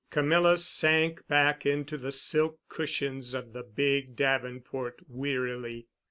Camilla 0.09 0.57
sank 0.57 1.27
back 1.27 1.63
into 1.63 1.95
the 1.95 2.11
silk 2.11 2.57
cushions 2.69 3.35
of 3.35 3.53
the 3.53 3.61
big 3.61 4.15
davenport 4.15 4.99
wearily. 5.07 5.89